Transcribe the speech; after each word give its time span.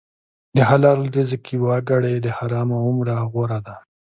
د 0.55 0.57
حلال 0.69 0.99
رزق 1.15 1.43
یوه 1.57 1.77
ګړۍ 1.89 2.15
د 2.21 2.27
حرامو 2.37 2.75
عمره 2.87 3.15
غوره 3.31 3.59
ده. 3.67 3.75